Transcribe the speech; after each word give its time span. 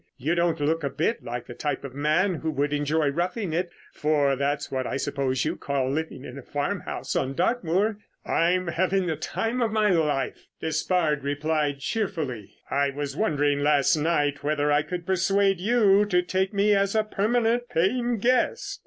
You 0.17 0.33
don't 0.33 0.59
look 0.59 0.83
a 0.83 0.89
bit 0.89 1.23
like 1.23 1.45
the 1.45 1.53
type 1.53 1.83
of 1.83 1.93
man 1.93 2.33
who 2.33 2.49
would 2.49 2.73
enjoy 2.73 3.09
roughing 3.09 3.53
it—for 3.53 4.35
that's 4.35 4.71
what 4.71 4.87
I 4.87 4.97
suppose 4.97 5.45
you 5.45 5.55
call 5.55 5.91
living 5.91 6.25
in 6.25 6.39
a 6.39 6.41
farmhouse 6.41 7.15
on 7.15 7.35
Dartmoor." 7.35 7.99
"I'm 8.25 8.65
having 8.69 9.05
the 9.05 9.15
time 9.15 9.61
of 9.61 9.71
my 9.71 9.91
life," 9.91 10.47
Despard 10.59 11.23
replied 11.23 11.81
cheerfully. 11.81 12.55
"I 12.71 12.89
was 12.89 13.15
wondering 13.15 13.59
last 13.61 13.95
night 13.95 14.41
whether 14.43 14.71
I 14.71 14.81
could 14.81 15.05
persuade 15.05 15.59
you 15.59 16.05
to 16.05 16.23
take 16.23 16.51
me 16.51 16.73
as 16.73 16.95
a 16.95 17.03
permanent 17.03 17.69
paying 17.69 18.17
guest." 18.17 18.79